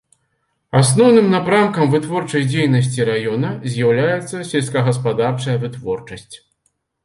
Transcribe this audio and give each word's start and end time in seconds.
Асноўным 0.79 1.27
напрамкам 1.33 1.91
вытворчай 1.93 2.47
дзейнасці 2.51 3.07
раёна 3.11 3.53
з'яўляецца 3.77 4.35
сельскагаспадарчая 4.51 5.57
вытворчасць. 5.67 6.35